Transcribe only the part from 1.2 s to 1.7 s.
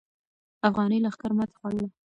ماتې